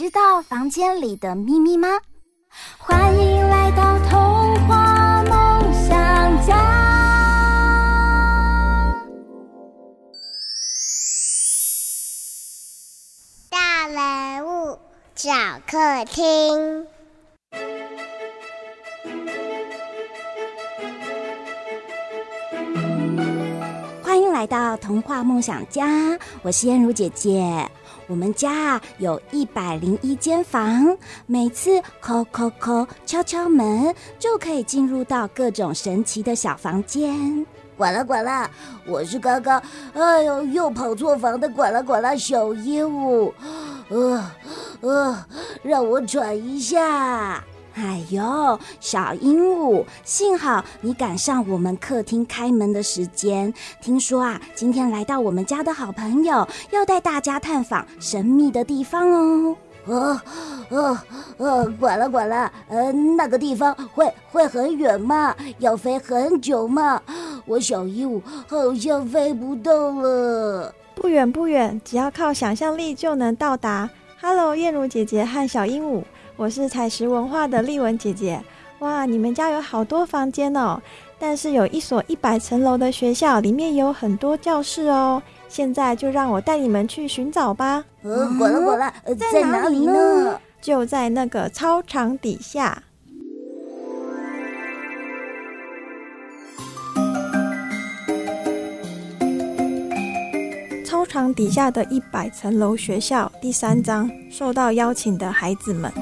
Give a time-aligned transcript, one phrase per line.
[0.00, 1.86] 知道房间里的秘密吗？
[2.78, 6.56] 欢迎来到童话梦想家。
[13.50, 14.78] 大人物
[15.14, 15.30] 小
[15.66, 15.76] 客
[16.06, 16.86] 厅。
[24.02, 25.86] 欢迎来到童话梦想家，
[26.40, 27.70] 我是燕如姐姐。
[28.10, 37.46] 我们家啊有一百零一间房，每次叩叩叩敲敲门，就可以进入到各种神奇的小房间。
[37.76, 38.50] 管了管了，
[38.84, 39.62] 我是刚刚
[39.94, 43.32] 哎呦又跑错房的管了管了小鹦鹉，
[43.90, 44.30] 呃
[44.80, 45.24] 呃，
[45.62, 47.44] 让我喘一下。
[47.74, 53.52] 哎呦，小鹦鹉，幸好你赶上我们客厅开门的时间。
[53.80, 59.56] 听说啊，今天来到我们家的好朋友要带大家探访神秘的地方哦。
[59.86, 60.20] 呃
[60.68, 60.98] 呃
[61.38, 65.34] 呃，呱啦呱啦，呃，那个地方会会很远吗？
[65.58, 67.00] 要飞很久吗？
[67.46, 70.74] 我小鹦鹉好像飞不动了。
[70.94, 73.88] 不远不远，只要靠想象力就能到达。
[74.20, 76.02] Hello，燕如姐姐和小鹦鹉。
[76.40, 78.42] 我是采石文化的丽文姐姐，
[78.78, 80.80] 哇，你们家有好多房间哦，
[81.18, 85.22] 但是有一所一百层楼的学校，里面有很多教室哦。
[85.50, 87.84] 现在就让我带你们去寻找吧。
[88.02, 90.40] 呃，呱啦呱啦，在哪里呢？
[90.62, 92.84] 就在那个操场底下。
[100.86, 105.92] 操场底下的一百层楼学校第三章，受到邀请的孩子们。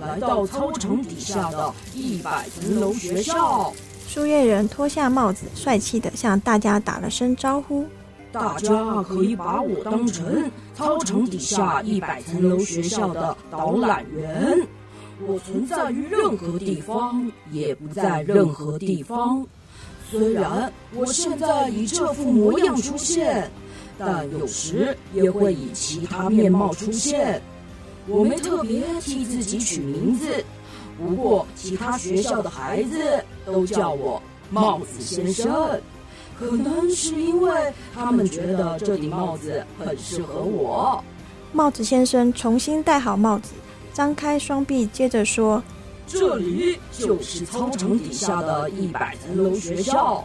[0.00, 3.72] 来到操场底下的一百层楼学校，
[4.06, 7.84] 树叶人脱下帽子，帅气地向大家打了声招呼
[8.32, 14.58] ：“大家可以把我当成操场底下一百层楼学校的导览员。
[15.26, 19.44] 我存在于任何地方，也不在任何地方。
[20.10, 23.50] 虽然我现在以这副模样出现，
[23.98, 27.42] 但有时也会以其他面貌出现。”
[28.08, 30.42] 我没特别替自己取名字，
[30.96, 32.98] 不过其他学校的孩子
[33.44, 34.20] 都叫我
[34.50, 35.78] 帽子先生，
[36.38, 37.52] 可能是因为
[37.94, 41.04] 他们觉得这顶帽子很适合我。
[41.52, 43.52] 帽子先生重新戴好帽子，
[43.92, 45.62] 张开双臂，接着说
[46.06, 50.24] ：“这里就是操场底下的一百层楼学校，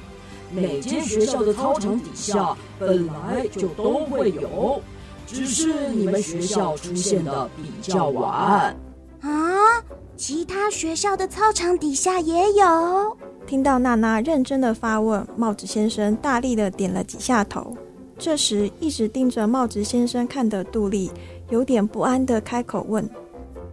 [0.51, 4.81] 每间学校的操场底下本来就都会有。”
[5.25, 8.75] 只是你们学校出现的比较晚
[9.21, 9.83] 啊！
[10.15, 13.17] 其他学校的操场底下也有。
[13.47, 17.75] 听到娜娜认真的发问，帽子先生大力的点了几下头。
[18.17, 21.11] 这时，一直盯着帽子先生看的杜丽
[21.49, 23.09] 有点不安的开口问：“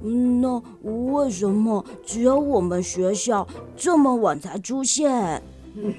[0.03, 3.47] 嗯，那为什么只有我们学校
[3.77, 5.41] 这么晚才出现？
[5.75, 5.95] 嗯，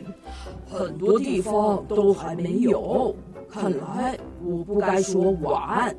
[0.70, 3.16] 很多地方都还没有。”
[3.52, 5.94] 看来我不该说晚。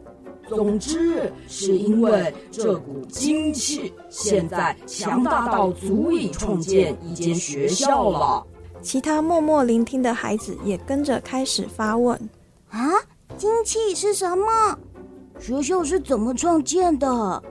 [0.48, 8.44] 总之，是因为这股精气现在强大到足以创建一间学校了。
[8.82, 12.18] 其他默默聆听的孩子也跟着开始发问：
[12.70, 12.90] 啊，
[13.38, 14.78] 精气是什么？
[15.38, 17.42] 学校是怎么创建的？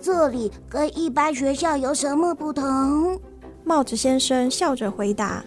[0.00, 3.20] 这里跟一般学校有什么不同？
[3.64, 5.44] 帽子先生笑着回答：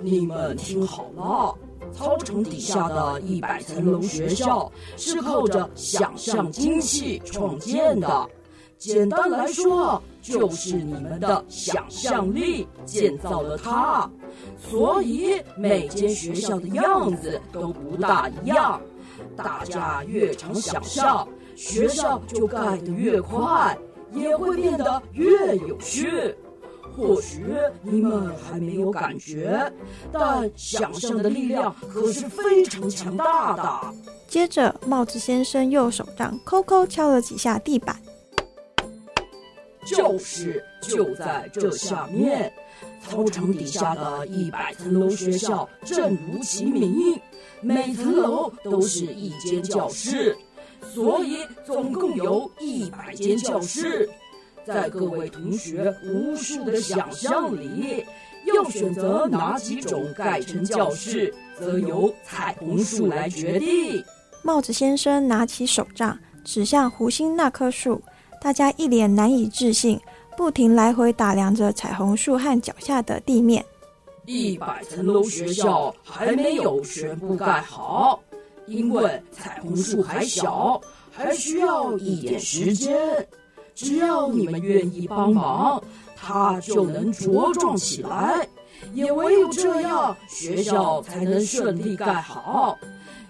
[0.00, 1.54] 你们听好了。
[1.92, 8.28] 操场底下的一百层楼学校是靠着想象精气创建的。
[8.78, 14.10] 简单来说，就是你们的想象力建造了它。
[14.58, 18.80] 所以每间学校的样子都不大一样。
[19.36, 23.78] 大家越常想象，学校就盖得越快，
[24.12, 26.34] 也会变得越有趣。
[26.96, 27.44] 或许
[27.82, 29.72] 你们还没有感觉，
[30.12, 33.94] 但想象的力量可是非常强大的。
[34.28, 37.96] 接着，帽子先生右手掌抠抠敲了几下地板，
[39.84, 42.52] 教室就在这下面。
[43.04, 47.20] 操场底下的一百层楼学校，正如其名，
[47.60, 50.36] 每层楼都是一间教室，
[50.94, 54.08] 所以总共有一百间教室。
[54.64, 58.04] 在各位同学无数的想象里，
[58.46, 64.02] 要选择哪几种盖成教室，则由彩虹树来决定。
[64.42, 68.00] 帽子先生拿起手杖，指向湖心那棵树，
[68.40, 70.00] 大家一脸难以置信。
[70.34, 73.62] 不停来回打量着彩虹树和脚下的地面。
[74.24, 78.18] 一百层楼学校还没有全部盖好，
[78.66, 80.80] 因为彩虹树还小，
[81.10, 82.96] 还需要一点时间。
[83.74, 85.82] 只要你们愿意帮忙，
[86.16, 88.46] 它就能茁壮起来。
[88.94, 92.76] 也唯有这样，学校才能顺利盖好。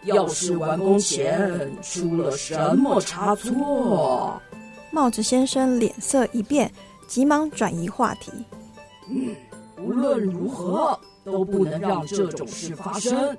[0.05, 4.41] 要是完工前出了什么差错，
[4.91, 6.71] 帽子先生脸色一变。
[7.07, 8.33] 急忙转移话题。
[9.11, 9.35] 嗯，
[9.77, 13.37] 无论如何都不能让这种事发生。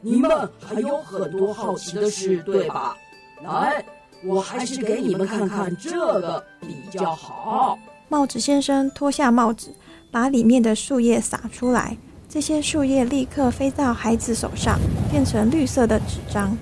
[0.00, 2.96] 你们还有很多好奇的事，对吧？
[3.44, 3.84] 来，
[4.24, 7.78] 我还是给你们看看这个比较好。
[8.08, 9.74] 帽子先生脱下帽子，
[10.10, 11.96] 把里面的树叶撒出来。
[12.28, 14.78] 这些树叶立刻飞到孩子手上，
[15.10, 16.56] 变成绿色的纸张。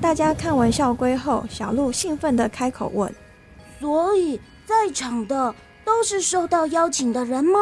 [0.00, 3.12] 大家看完校规后，小鹿兴奋地开口问
[3.80, 5.54] ：“所以在场的？”
[5.84, 7.58] 都是受到邀请的人吗？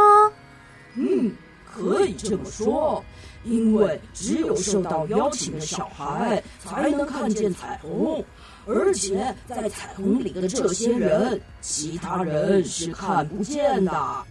[0.95, 1.33] 嗯，
[1.67, 3.05] 可以这么说，
[3.43, 8.25] 因为只有受到邀请的小孩才能看见彩虹，
[8.67, 14.25] 而且在彩虹里的这些人，其他人是看不见的。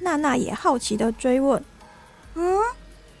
[0.00, 1.62] 娜娜也好奇的追问
[2.34, 2.58] ：“嗯，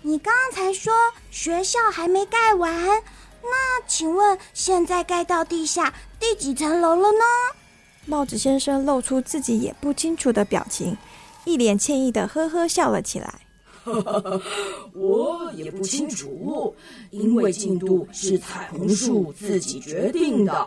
[0.02, 0.92] 你刚刚才说
[1.30, 2.72] 学校还没盖完，
[3.42, 7.24] 那请问现在盖到地下第几层楼了呢？”
[8.06, 10.96] 帽子先生露出自己也不清楚的表情，
[11.44, 13.34] 一脸歉意的呵呵笑了起来。
[14.94, 16.74] 我也不清楚，
[17.10, 20.66] 因为进度是彩虹树自己决定的。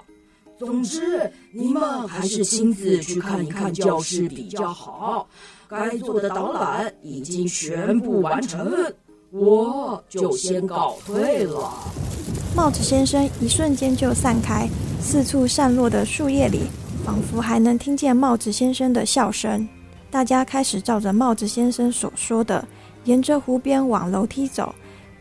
[0.58, 5.28] 总之，你们还是亲自去看一看教室比较好。
[5.68, 8.94] 该做的导览已经全部完成，
[9.32, 11.72] 我就先告退了。
[12.56, 14.68] 帽子先生一瞬间就散开，
[15.02, 16.62] 四处散落的树叶里。
[17.04, 19.68] 仿佛还能听见帽子先生的笑声，
[20.12, 22.64] 大家开始照着帽子先生所说的，
[23.06, 24.74] 沿着湖边往楼梯走，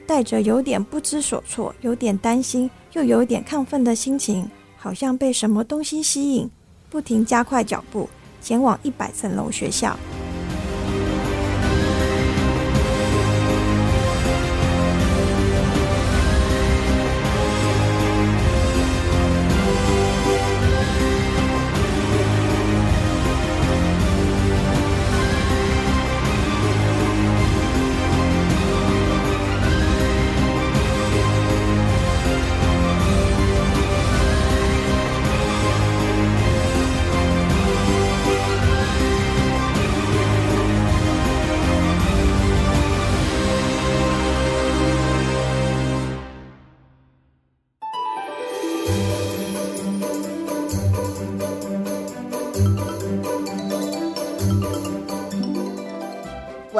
[0.06, 6.50] 带着有点不知所措、有点担心又有点亢奋的心情，好像被什么东西吸引，
[6.90, 8.08] 不停加快脚步，
[8.42, 9.96] 前往一百层楼学校。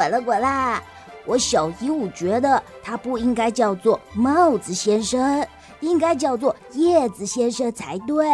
[0.01, 0.81] 滚了滚啦！
[1.27, 5.45] 我小鹦鹉觉得它不应该叫做帽子先生，
[5.79, 8.25] 应该叫做叶子先生才对。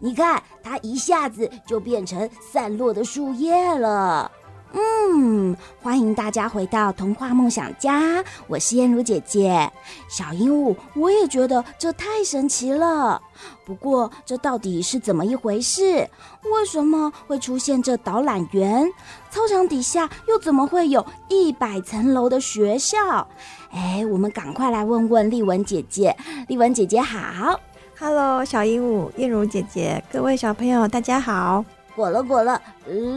[0.00, 4.28] 你看，它一下子就变成散落的树叶了。
[4.76, 9.70] 嗯，欢迎大家回到童话梦想家，我是燕如姐姐。
[10.08, 13.22] 小鹦鹉，我也觉得这太神奇了。
[13.64, 16.08] 不过，这到底是怎么一回事？
[16.42, 18.90] 为什么会出现这导览员？
[19.30, 23.28] 操场底下又怎么会有一百层楼的学校？
[23.70, 26.16] 哎，我们赶快来问问丽文姐姐。
[26.48, 27.60] 丽文姐姐好
[27.96, 31.64] ，Hello，小鹦鹉，燕如姐姐，各位小朋友大家好。
[31.94, 32.60] 滚了滚了，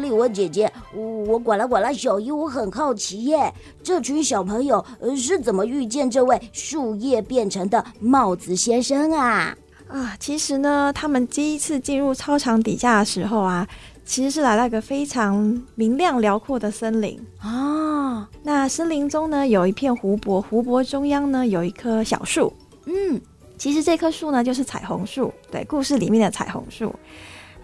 [0.01, 1.93] 丽文姐姐，我管了管了。
[1.93, 4.84] 小姨，我很好奇耶，这群小朋友
[5.17, 9.55] 是怎么遇见这位树叶变成的帽子先生啊？
[9.88, 13.67] 啊，其实呢，他们第一次进入操场底下的时候啊，
[14.05, 18.29] 其实是来到一个非常明亮辽阔的森林啊。
[18.43, 22.51] 那森林中呢，有一片湖泊，湖泊中央呢，有一棵小树。
[22.86, 23.19] 嗯，
[23.57, 25.34] 其实这棵树呢，就是彩虹树。
[25.50, 26.93] 对，故事里面的彩虹树。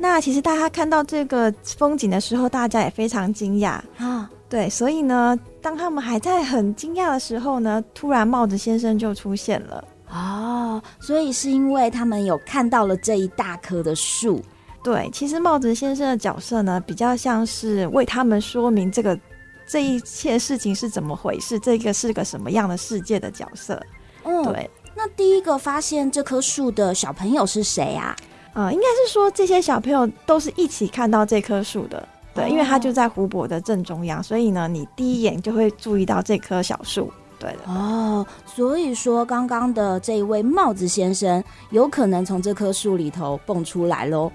[0.03, 4.29] 那其实大家看到这个风景的时候，大家也非常惊讶啊。
[4.49, 9.81] 对，所以呢，当他们还在很惊讶的时候呢，突然帽子先生就出现了。
[10.09, 14.41] 哦，所以是因为他们有看到了这一大棵的树。
[14.83, 19.17] 对，其实帽子先生的角色呢，比较像是为他们说明这个
[19.65, 23.81] 这一切事情是怎么回事，这个是个什么样的世界的角色。
[24.25, 24.69] 嗯，对。
[24.93, 28.13] 那第一个发现这棵树的小朋友是谁啊？
[28.53, 32.07] 啊、呃，应该是说这些小朋友都是一起看到这棵树的。
[32.35, 37.11] 对，因为它就在湖泊的正中央，所以呢，你第一眼就会注意到这棵小树。
[37.37, 37.71] 对的。
[37.71, 44.31] 哦，所以说刚刚的这一位帽子先生有可能从这棵树里头蹦出来喽。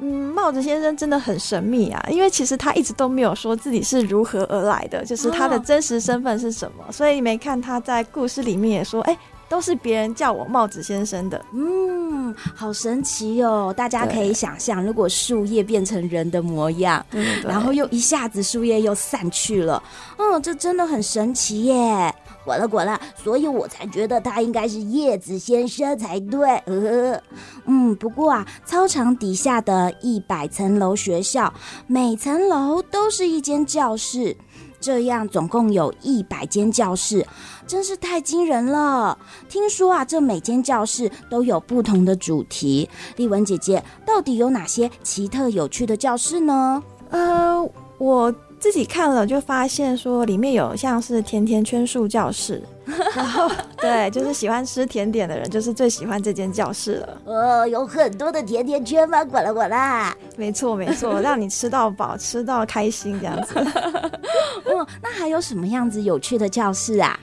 [0.00, 9.16] 嗯，帽子先生真的很神秘啊，因为其实他一直都没有说自己是如何而来的，就是他的真实身份是什么，哦、所以没看他在故事里面也说，哎。
[9.48, 13.72] 都是别人叫我帽子先生的，嗯，好神奇哦！
[13.76, 17.04] 大家可以想象，如果树叶变成人的模样，
[17.44, 19.82] 然后又一下子树叶又散去了，
[20.18, 22.14] 嗯，这真的很神奇耶！
[22.44, 26.48] 果了果了，所以我才觉得他应该是叶子先生才对。
[26.64, 27.20] 呃，
[27.66, 31.52] 嗯，不过啊，操场底下的一百层楼学校，
[31.86, 34.34] 每层楼都是一间教室。
[34.80, 37.26] 这样总共有一百间教室，
[37.66, 39.18] 真是太惊人了。
[39.48, 42.88] 听说啊，这每间教室都有不同的主题。
[43.16, 46.82] 丽文姐姐，到底有哪些奇特有趣的教室呢？
[47.10, 48.34] 呃，我。
[48.58, 52.62] 自己看了就发现说，里面有像是甜甜圈树教室，
[53.14, 57.20] 然后对，就是喜欢吃甜点的人就是最喜欢这间教室了。
[57.24, 59.24] 哦，有很多的甜甜圈吗？
[59.24, 60.16] 滚啦滚啦！
[60.36, 63.54] 没错没错，让你吃到饱，吃到开心这样子。
[64.66, 67.18] 哦，那还有什么样子有趣的教室啊？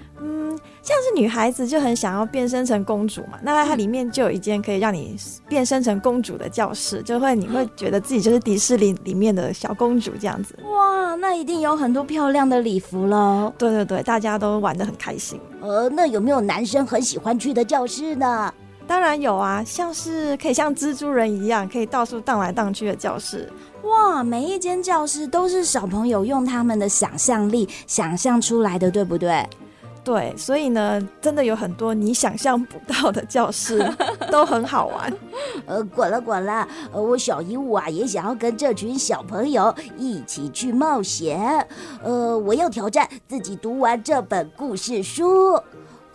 [0.85, 10.55] 嗯，像是女孩子就很想要变身成公主嘛，那它里面就有一间可以让你变身成公主的教室，就会你会觉得自己就是迪士尼里面的小公主这样子。
[10.63, 13.51] 哇，那一定有很多漂亮的礼服喽。
[13.57, 15.39] 对对对，大家都玩的很开心。
[15.61, 18.53] 呃，那有没有男生很喜欢去的教室呢？
[18.87, 23.51] 当然有啊，像是可以像蜘蛛人一样可以到处荡来荡去的教室。
[23.83, 29.43] 哇，每一间教室都是小朋友用他们的想象力想象出来的，对不对？
[30.05, 33.83] 对，所以呢，真的有很多你想象不到的教室，
[34.31, 35.11] 都很好玩。
[35.65, 41.67] 呃，滚了滚了，呃，我小鹦鹉啊，也想要跟这群小朋友一起去冒险。
[42.03, 45.59] 呃，我要挑战自己读完这本故事书。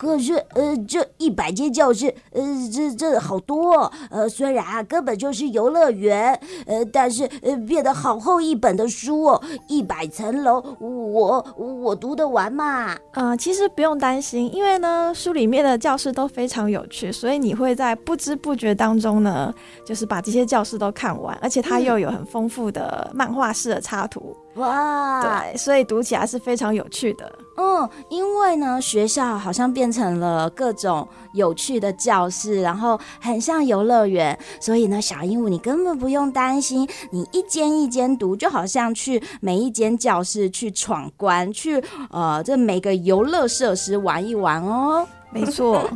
[0.01, 2.43] 可是，呃，这一百间教室，呃，
[2.73, 6.33] 这这好多，呃，虽然啊根本就是游乐园，
[6.65, 12.97] 呃，但是呃变得好厚一本的书哦，一百层楼，我我读得完吗？
[13.13, 19.53] 呃，其实不用担心，因为呢书里面的教室都非常有趣，所以你会在不知不觉当中呢，
[19.85, 24.35] 就是把这些教室都看完，而且它又有很丰富的漫画式的插图。
[24.55, 27.31] 哇，对，所以读起来是非常有趣的。
[27.57, 45.07] 嗯，因为呢，学校好像变成了各种有趣的教室，然后很像游乐园，所以呢，小鹦鹉你根本不用担心，你一间一间读，就好像去每一间教室去闯关，去呃，这每个游乐设施玩一玩哦。
[45.33, 45.89] 没错，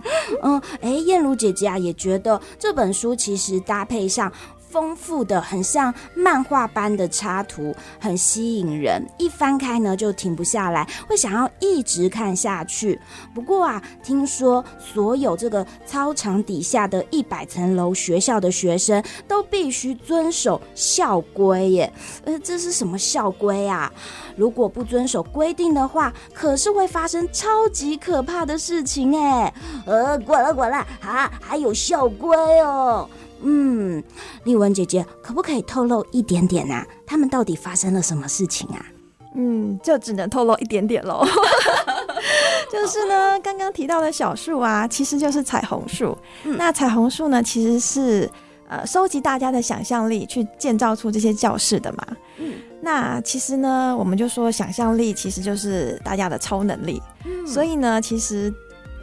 [0.42, 4.30] 嗯，哎，燕如姐姐啊，也觉得这本书其实搭配上。
[4.74, 9.00] 丰富的，很像漫画般的插图，很吸引人。
[9.16, 13.00] 一翻开呢，就停不下来，会想要一直看下去。
[13.32, 21.92] 不过啊，听说所有这个操场底下的一百层楼学校的学生都必须遵守校规耶。
[22.24, 23.92] 呃，这是什么校规啊？
[24.34, 29.54] 如果不遵守规定的话，可是会发生超级可怕的事情哎。
[29.86, 33.08] 呃，滚了滚了，啊，还有校规哦。
[33.42, 34.02] 嗯，
[34.44, 36.86] 丽文姐姐，可不可以透露一点点啊？
[37.06, 38.86] 他们到底发生了什么事情啊？
[39.34, 41.26] 嗯，就只能透露一点点喽。
[42.72, 46.16] 就是呢，刚刚提到的小树啊，其实就是彩虹树。
[46.44, 48.30] 嗯、那彩虹树呢，其实是
[48.68, 52.06] 呃收集大家的想象力去建造出这些教室的嘛。
[52.38, 57.00] 嗯，那其实呢，我们就说想象力其实就是大家的超能力。
[57.24, 58.52] 嗯，所以呢，其实。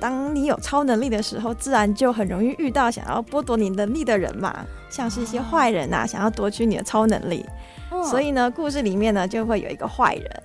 [0.01, 7.45] 当你有超能力的时候，自然就很容易遇到想要剥夺你能力的人嘛，像是一些坏人啊，想要夺取你的超能力。
[7.91, 10.43] 哦、所以呢，故事里面呢就会有一个坏人。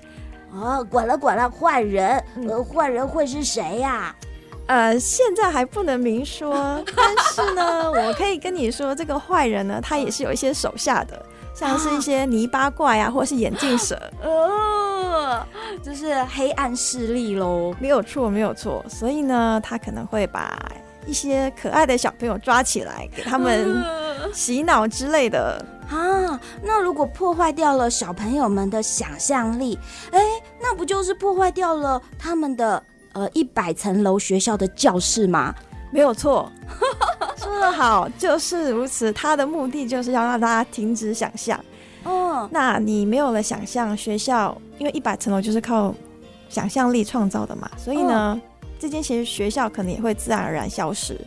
[0.52, 4.14] 哦，管了管了，坏人，呃，坏人会是谁呀？
[4.66, 6.52] 呃，现在还不能明说，
[6.94, 11.24] 但是呢，我可以跟你说，这个坏人呢，他也是有一些手下的。
[11.54, 14.85] 像是一些泥巴怪啊，或是眼镜蛇，哦，
[15.82, 17.74] 就是黑暗势力喽。
[17.80, 18.84] 没有错，没有错。
[18.88, 20.58] 所以呢，他可能会把
[21.06, 23.82] 一些可爱的小朋友抓起来，给他们
[24.32, 26.40] 洗脑之类的啊。
[26.62, 29.78] 那如果破坏掉了小朋友们的想象力，
[30.10, 30.20] 哎，
[30.60, 35.54] 那不就是破坏掉了他们的呃一百层楼学校的教室吗？
[35.92, 36.50] 没有错。
[37.38, 39.12] 说得好，就是如此。
[39.12, 41.58] 他的目的就是要让大家停止想象。
[42.36, 45.94] 哦，那你没有了想象，学校因为一百层楼就是靠
[46.48, 48.40] 想象力创造的嘛，所以呢，哦、
[48.78, 51.18] 这间其实学校可能也会自然而然消失。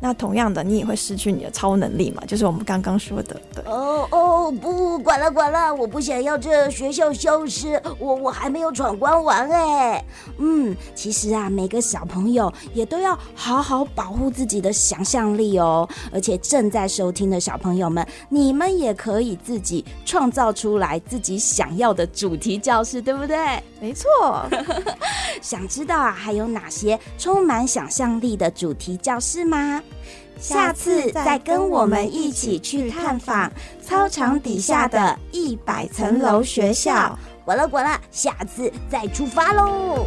[0.00, 2.22] 那同样的，你也会失去你的超能力嘛？
[2.26, 3.62] 就是我们刚刚说的，对。
[3.64, 10.02] 哦哦，不，管了管了，我不想要这学校消失，我我还没有闯关完哎。
[10.38, 15.88] 嗯，其实啊，每个小朋友也都要好好保护自己的想象力哦。
[16.10, 23.62] 而且正在收听的小朋友们，你们也可以自己创造出来自己想要的主题教室，对不对？
[23.80, 24.08] 没错。
[25.42, 29.82] 想知道啊，还有哪些充满想象力的主题教室吗？
[30.38, 33.52] 下次再跟我们一起去探访
[33.84, 37.18] 操场底下的一百层楼学校。
[37.44, 40.06] 滚了滚了，下次再出发喽！